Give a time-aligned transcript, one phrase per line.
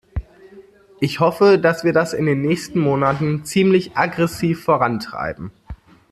[0.99, 5.51] Ich hoffe, dass wir das in den nächsten Monaten ziemlich aggressiv vorantreiben.